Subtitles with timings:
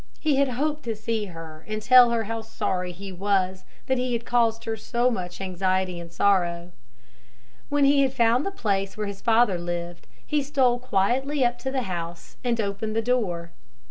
[0.19, 4.13] He had hoped to see her and tell her how sorry he was that he
[4.13, 6.71] had caused her so much anxiety and sorrow.
[7.69, 11.69] When he had found the place where his father lived he stole quietly up to
[11.69, 13.51] the house and opened the door.